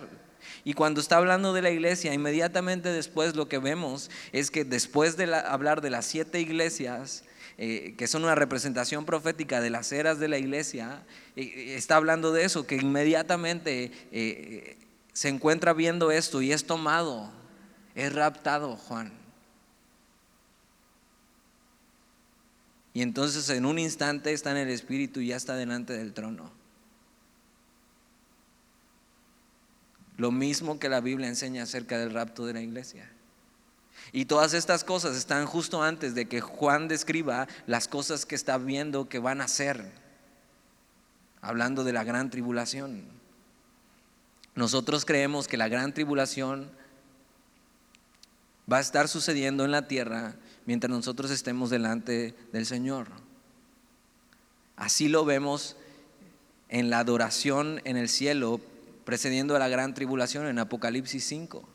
[0.64, 5.18] Y cuando está hablando de la iglesia, inmediatamente después lo que vemos es que después
[5.18, 7.26] de hablar de las siete iglesias,
[7.58, 11.04] eh, que son una representación profética de las eras de la iglesia,
[11.38, 14.78] eh, está hablando de eso, que inmediatamente eh,
[15.14, 17.32] se encuentra viendo esto y es tomado,
[17.96, 19.14] es raptado Juan.
[22.94, 26.52] Y entonces en un instante está en el Espíritu y ya está delante del trono.
[30.18, 33.10] Lo mismo que la Biblia enseña acerca del rapto de la iglesia.
[34.12, 38.58] Y todas estas cosas están justo antes de que Juan describa las cosas que está
[38.58, 39.92] viendo que van a ser,
[41.42, 43.04] hablando de la gran tribulación.
[44.56, 46.72] Nosotros creemos que la gran tribulación
[48.72, 53.08] va a estar sucediendo en la tierra mientras nosotros estemos delante del Señor.
[54.78, 55.76] Así lo vemos
[56.70, 58.60] en la adoración en el cielo
[59.04, 61.75] precediendo a la gran tribulación en Apocalipsis 5.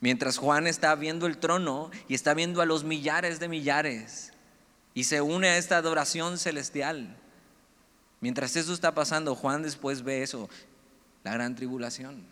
[0.00, 4.32] Mientras Juan está viendo el trono y está viendo a los millares de millares
[4.94, 7.16] y se une a esta adoración celestial.
[8.20, 10.48] Mientras eso está pasando, Juan después ve eso,
[11.24, 12.24] la gran tribulación.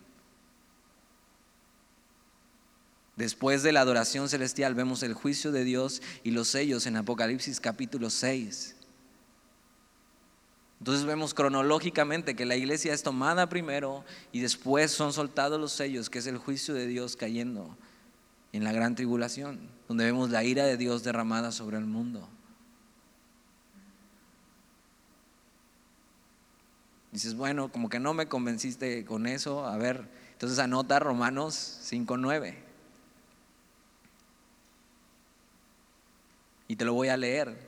[3.17, 7.59] Después de la adoración celestial vemos el juicio de Dios y los sellos en Apocalipsis
[7.59, 8.76] capítulo 6.
[10.79, 16.09] Entonces vemos cronológicamente que la iglesia es tomada primero y después son soltados los sellos,
[16.09, 17.75] que es el juicio de Dios cayendo
[18.53, 22.27] en la gran tribulación, donde vemos la ira de Dios derramada sobre el mundo.
[27.11, 32.55] Dices, bueno, como que no me convenciste con eso, a ver, entonces anota Romanos 5.9.
[36.67, 37.66] Y te lo voy a leer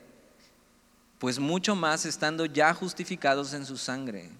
[1.20, 4.30] pues mucho más estando ya justificados en su sangre,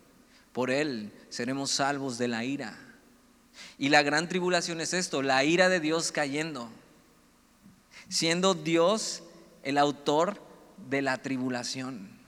[0.54, 2.74] por él seremos salvos de la ira.
[3.76, 6.70] Y la gran tribulación es esto, la ira de Dios cayendo,
[8.08, 9.22] siendo Dios
[9.62, 10.40] el autor
[10.88, 12.18] de la tribulación.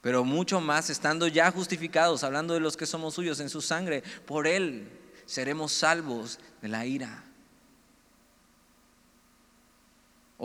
[0.00, 4.02] Pero mucho más estando ya justificados, hablando de los que somos suyos en su sangre,
[4.26, 4.88] por él
[5.24, 7.22] seremos salvos de la ira.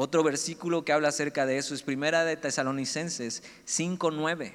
[0.02, 4.54] Otro versículo que habla acerca de eso es Primera de Tesalonicenses 5:9.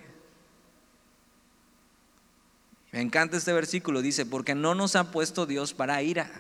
[2.92, 6.30] Me encanta este versículo, dice, porque no nos ha puesto Dios para ira,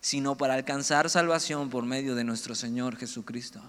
[0.00, 3.60] sino para alcanzar salvación por medio de nuestro Señor Jesucristo.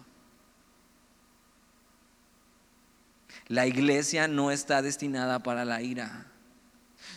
[3.47, 6.27] La iglesia no está destinada para la ira.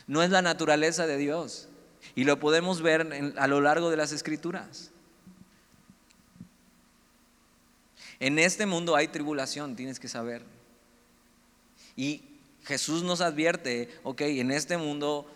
[0.07, 1.69] No es la naturaleza de Dios.
[2.15, 4.91] Y lo podemos ver a lo largo de las escrituras.
[8.21, 10.43] En este mundo hay tribulación, tienes que saber.
[11.97, 12.23] Y
[12.65, 15.27] Jesús nos advierte, ok, en este mundo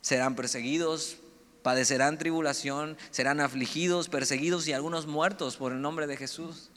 [0.00, 1.18] serán perseguidos,
[1.62, 6.70] padecerán tribulación, serán afligidos, perseguidos y algunos muertos por el nombre de Jesús.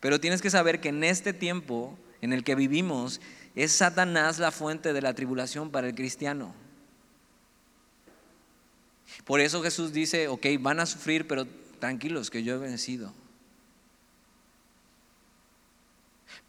[0.00, 3.20] Pero tienes que saber que en este tiempo en el que vivimos
[3.54, 6.54] es Satanás la fuente de la tribulación para el cristiano.
[9.24, 11.46] Por eso Jesús dice, ok, van a sufrir, pero
[11.78, 13.12] tranquilos que yo he vencido.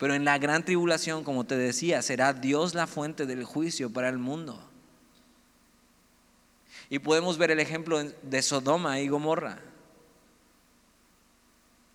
[0.01, 4.09] Pero en la gran tribulación, como te decía, será Dios la fuente del juicio para
[4.09, 4.59] el mundo.
[6.89, 9.59] Y podemos ver el ejemplo de Sodoma y Gomorra.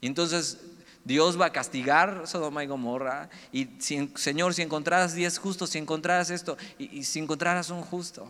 [0.00, 0.60] Entonces
[1.04, 3.28] Dios va a castigar Sodoma y Gomorra.
[3.50, 7.82] Y si, Señor, si encontraras diez justos, si encontraras esto, y, y si encontraras un
[7.82, 8.28] justo.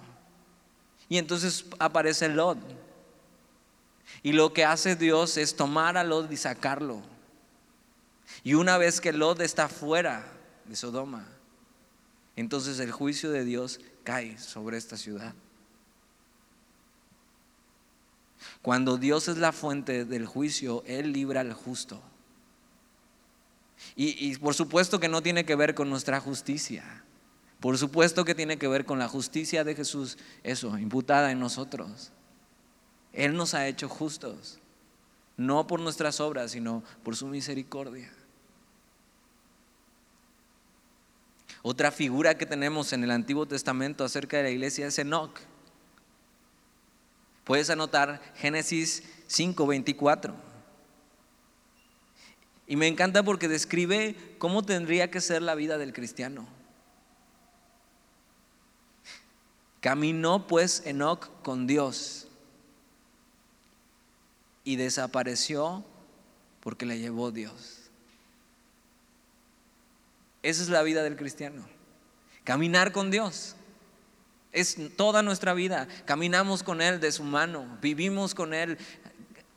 [1.11, 2.57] Y entonces aparece Lot.
[4.23, 7.03] Y lo que hace Dios es tomar a Lot y sacarlo.
[8.47, 10.25] Y una vez que Lot está fuera
[10.67, 11.27] de Sodoma,
[12.37, 15.35] entonces el juicio de Dios cae sobre esta ciudad.
[18.63, 22.01] Cuando Dios es la fuente del juicio, Él libra al justo.
[23.97, 27.03] Y, por supuesto que no tiene que ver con nuestra justicia.
[27.59, 32.13] Por supuesto que tiene que ver con la justicia de Jesús, eso, imputada en nosotros.
[33.13, 34.61] Él nos ha hecho justos,
[35.37, 38.13] no por nuestras obras, sino por su misericordia.
[41.69, 45.37] Otra figura que tenemos en el Antiguo Testamento acerca de la iglesia es Enoch.
[47.43, 50.33] Puedes anotar Génesis 5:24.
[52.69, 56.47] Y me encanta porque describe cómo tendría que ser la vida del cristiano.
[59.81, 62.29] Caminó pues Enoch con Dios
[64.63, 65.85] y desapareció
[66.61, 67.76] porque le llevó Dios.
[70.47, 71.67] Esa es la vida del cristiano.
[72.45, 73.57] Caminar con Dios.
[74.53, 75.89] Es toda nuestra vida.
[76.05, 78.79] Caminamos con Él de su mano, vivimos con Él,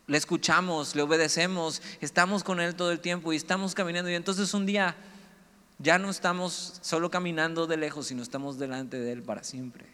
[0.08, 4.10] le escuchamos, le obedecemos, estamos con Él todo el tiempo y estamos caminando.
[4.10, 4.96] Y entonces un día
[5.78, 9.86] ya no estamos solo caminando de lejos, sino estamos delante de Él para siempre.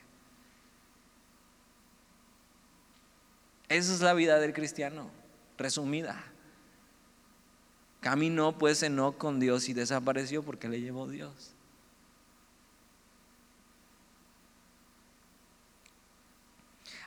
[3.68, 5.12] Esa es la vida del cristiano,
[5.58, 6.24] resumida.
[8.06, 11.56] Caminó pues Enoch con Dios y desapareció porque le llevó Dios.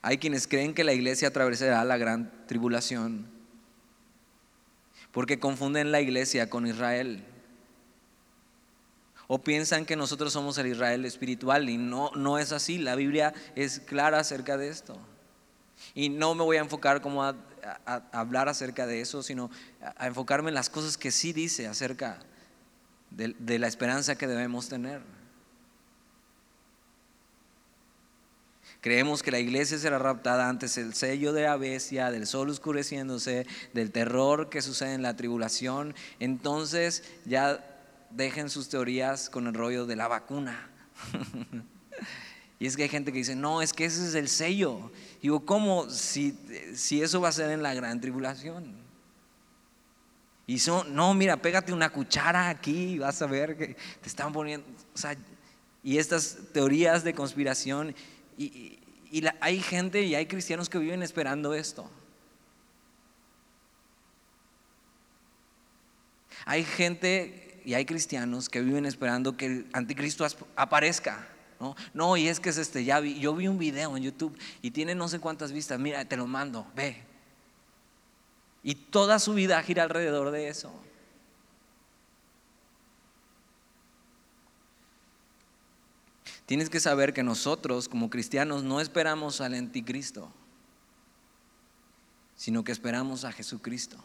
[0.03, 3.29] Hay quienes creen que la iglesia atravesará la gran tribulación
[5.13, 7.25] porque confunden la iglesia con Israel.
[9.29, 12.77] O piensan que nosotros somos el Israel espiritual y no, no es así.
[12.77, 14.99] La Biblia es clara acerca de esto.
[15.95, 17.37] Y no me voy a enfocar como a,
[18.13, 19.51] hablar acerca de eso, sino
[19.97, 22.19] a, enfocarme en las cosas que sí dice acerca
[23.11, 25.01] de la esperanza que debemos tener.
[28.81, 33.47] Creemos que la iglesia será raptada antes del sello de la bestia, del sol oscureciéndose,
[33.75, 35.95] del terror que sucede en la tribulación.
[36.21, 37.65] Entonces ya
[38.11, 40.71] dejen sus teorías con el rollo de la vacuna.
[42.61, 44.91] y es que hay gente que dice, no, es que ese es el sello.
[45.23, 45.89] Digo, ¿cómo?
[45.91, 46.37] Si,
[46.75, 48.75] si eso va a ser en la gran tribulación.
[50.47, 54.33] Y son, no, mira, pégate una cuchara aquí y vas a ver que te están
[54.33, 54.67] poniendo.
[54.95, 55.15] O sea,
[55.85, 57.95] y estas teorías de conspiración
[58.37, 58.79] y,
[59.41, 61.91] hay gente y hay cristianos que viven esperando esto.
[66.45, 71.27] Hay gente y hay cristianos que viven esperando que el anticristo aparezca.
[71.61, 74.39] No, no y es que es este, ya vi, yo vi un video en YouTube
[74.63, 77.03] y tiene no sé cuántas vistas, mira, te lo mando, ve.
[78.63, 80.73] Y toda su vida gira alrededor de eso.
[86.47, 90.33] Tienes que saber que nosotros como cristianos no esperamos al anticristo,
[92.37, 93.99] sino que esperamos a Jesucristo.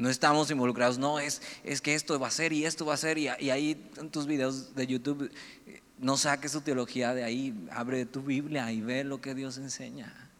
[0.00, 2.96] No estamos involucrados, no, es, es que esto va a ser y esto va a
[2.96, 5.30] ser, y, ahí en tus videos de YouTube,
[5.66, 9.58] eh, no saques tu teología de ahí, abre tu Biblia y ve lo que Dios
[9.58, 10.30] enseña.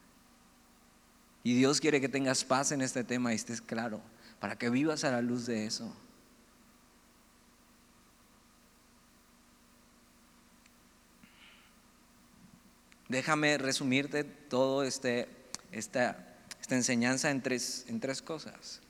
[1.45, 4.01] Y Dios quiere que tengas paz en este tema y estés claro,
[4.41, 5.95] para que vivas a la luz de eso.
[13.11, 15.29] Déjame resumirte todo este,
[15.71, 18.81] esta, esta enseñanza en tres, en tres cosas.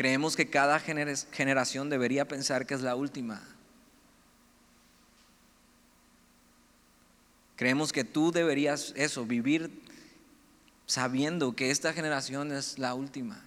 [0.00, 3.42] Creemos que cada generación debería pensar que es la última.
[7.54, 9.82] Creemos que tú deberías eso, vivir
[10.86, 13.44] sabiendo que esta generación es la última.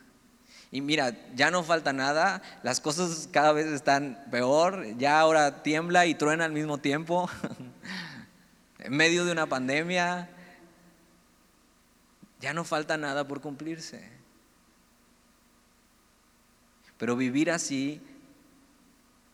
[0.69, 6.05] Y mira, ya no falta nada, las cosas cada vez están peor, ya ahora tiembla
[6.05, 7.31] y truena al mismo tiempo,
[8.77, 10.29] en medio de una pandemia,
[12.41, 14.22] ya no falta nada por cumplirse.
[16.97, 18.01] Pero vivir así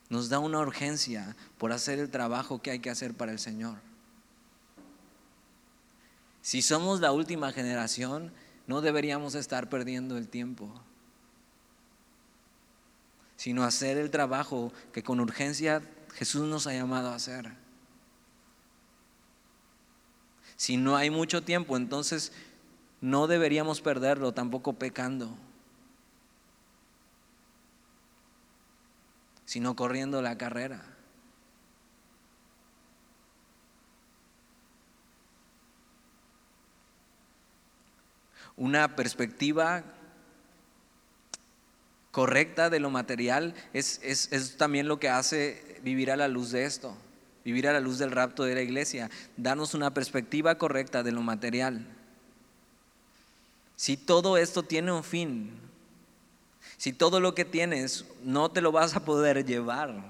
[0.09, 3.77] nos da una urgencia por hacer el trabajo que hay que hacer para el Señor.
[6.41, 8.31] Si somos la última generación,
[8.65, 10.71] no deberíamos estar perdiendo el tiempo,
[13.35, 15.81] sino hacer el trabajo que con urgencia
[16.13, 17.51] Jesús nos ha llamado a hacer.
[20.55, 22.31] Si no hay mucho tiempo, entonces
[22.99, 25.37] no deberíamos perderlo tampoco pecando.
[29.49, 30.79] Sino corriendo la carrera.
[38.55, 39.83] Una perspectiva
[42.11, 46.65] correcta de lo material es, es, también lo que hace vivir a la luz de
[46.65, 46.95] esto,
[47.43, 51.23] vivir a la luz del rapto de la iglesia, darnos una perspectiva correcta de lo
[51.23, 51.87] material.
[53.75, 55.68] Si todo esto tiene un fin,
[56.79, 60.01] si todo lo que tienes no te lo vas a poder llevar.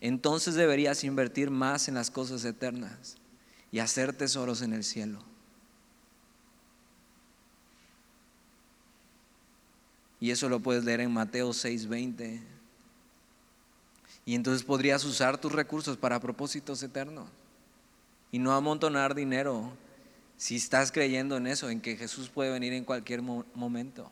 [0.00, 3.16] Entonces deberías invertir más en las cosas eternas
[3.70, 5.22] y hacer tesoros en el cielo.
[10.18, 12.42] Y eso lo puedes leer en Mateo 6:20.
[14.26, 17.28] Y entonces podrías usar tus recursos para propósitos eternos
[18.32, 19.72] y no amontonar dinero
[20.38, 24.10] si estás creyendo en eso, en que Jesús puede venir en cualquier momento.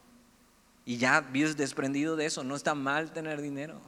[0.84, 3.80] Y ya vives desprendido de eso, no está mal tener dinero.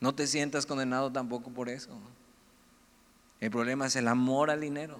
[0.00, 1.98] No te sientas condenado tampoco por eso.
[3.40, 4.98] El problema es el amor al dinero.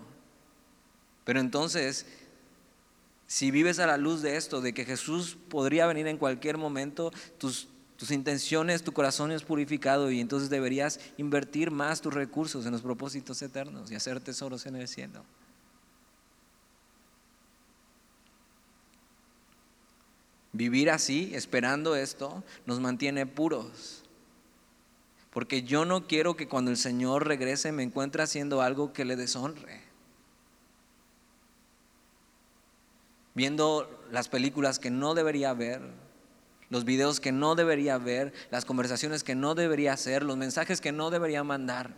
[1.25, 2.07] Pero entonces,
[3.27, 7.11] si vives a la luz de esto, de que Jesús podría venir en cualquier momento,
[7.39, 7.69] tus
[8.05, 12.83] tus intenciones, tu corazón es purificado y entonces deberías invertir más tus recursos en los
[12.83, 15.25] propósitos eternos y hacer tesoros en el cielo.
[20.53, 24.03] Vivir así, esperando esto, nos mantiene puros.
[25.33, 29.17] Porque yo no quiero que cuando el Señor regrese me encuentre haciendo algo que le
[29.17, 29.81] deshonre.
[33.33, 36.04] Viendo las películas que no debería ver,
[36.75, 40.91] los videos que no debería ver, las conversaciones que no debería hacer, los mensajes que
[40.91, 41.95] no debería mandar.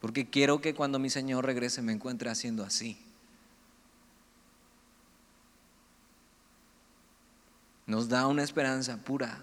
[0.00, 2.96] Porque quiero que cuando mi Señor regrese me encuentre haciendo así.
[7.84, 9.42] Nos da una esperanza pura.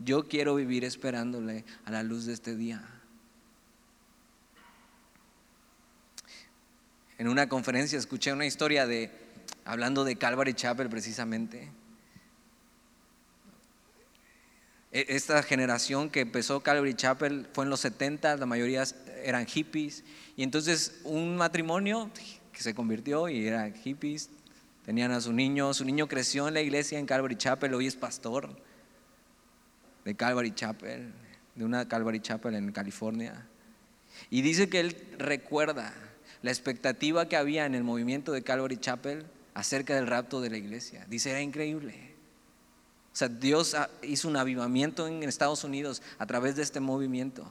[0.00, 3.01] Yo quiero vivir esperándole a la luz de este día.
[7.22, 9.08] En una conferencia escuché una historia de,
[9.64, 11.68] hablando de Calvary Chapel precisamente.
[14.90, 18.82] E, esta generación que empezó Calvary Chapel fue en los 70, la mayoría
[19.22, 20.02] eran hippies,
[20.36, 22.10] y entonces un matrimonio
[22.52, 24.28] que se convirtió y eran hippies,
[24.84, 27.94] tenían a su niño, su niño creció en la iglesia en Calvary Chapel, hoy es
[27.94, 28.50] pastor
[30.04, 31.12] de Calvary Chapel,
[31.54, 33.46] de una Calvary Chapel en California.
[34.28, 35.94] Y dice que él recuerda
[36.42, 39.24] la expectativa que había en el movimiento de Calvary Chapel
[39.54, 41.06] acerca del rapto de la iglesia.
[41.08, 42.12] Dice, era increíble.
[43.12, 47.50] O sea, Dios hizo un avivamiento en Estados Unidos a través de este movimiento.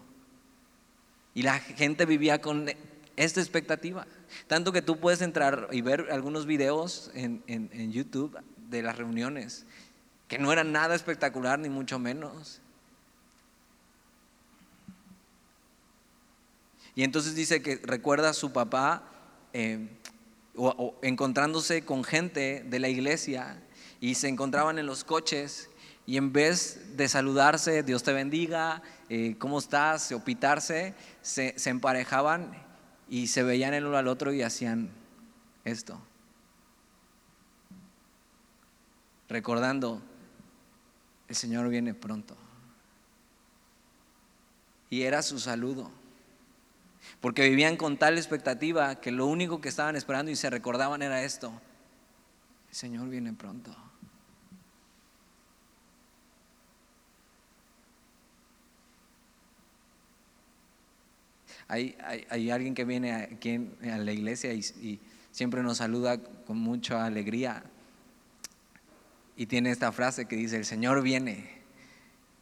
[1.34, 2.70] Y la gente vivía con
[3.16, 4.08] esta expectativa.
[4.48, 8.38] Tanto que tú puedes entrar y ver algunos videos en, en YouTube
[8.70, 9.66] de las reuniones,
[10.28, 12.61] que no eran nada espectacular, ni mucho menos.
[16.96, 19.04] Y entonces dice que recuerda a su papá
[19.54, 19.88] eh,
[21.02, 23.62] encontrándose con gente de la iglesia
[24.00, 25.70] y se encontraban en los coches
[26.06, 30.12] y en vez de saludarse, Dios te bendiga, eh, ¿cómo estás?
[30.12, 32.52] o pitarse, se, se emparejaban
[33.10, 34.90] y se veían el uno al otro y hacían
[35.64, 36.02] esto.
[39.30, 40.02] Recordando,
[41.30, 42.36] el Señor viene pronto.
[44.90, 46.01] Y era su saludo.
[47.20, 51.24] Porque vivían con tal expectativa que lo único que estaban esperando y se recordaban era
[51.24, 51.54] esto,
[52.70, 53.76] el Señor viene pronto.
[61.72, 61.96] Hay,
[62.52, 65.00] alguien que viene aquí a la iglesia y,
[65.32, 67.64] siempre nos saluda con mucha alegría
[69.38, 71.62] y tiene esta frase que dice, el Señor viene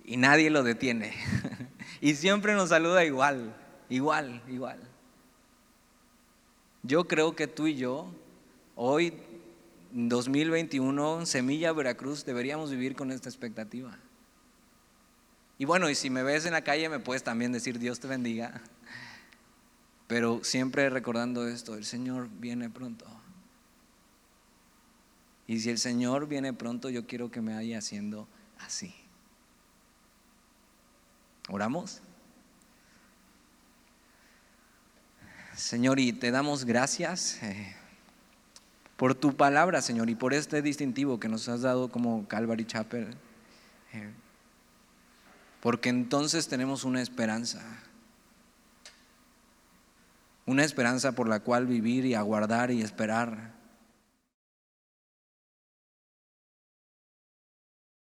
[0.04, 1.14] y nadie lo detiene.
[2.02, 3.56] y siempre nos saluda igual,
[3.90, 4.80] igual, igual.
[6.84, 8.10] Yo creo que tú y yo,
[8.76, 9.14] hoy,
[9.92, 13.98] 2021, Semilla Veracruz, deberíamos vivir con esta expectativa.
[15.58, 18.08] Y bueno, y si me ves en la calle me puedes también decir Dios te
[18.08, 18.62] bendiga.
[20.08, 23.06] Pero siempre recordando esto, el Señor viene pronto.
[25.46, 28.28] Y si el Señor viene pronto, yo quiero que me vaya haciendo
[28.60, 28.96] así.
[31.50, 32.02] ¿Oramos?
[35.60, 37.76] Señor, y te damos gracias eh,
[38.96, 43.10] por tu palabra, Señor, y por este distintivo que nos has dado como Calvary Chapel.
[43.94, 44.10] Eh,
[45.60, 47.62] porque entonces tenemos una esperanza
[50.50, 53.52] una esperanza por la cual vivir y aguardar y esperar.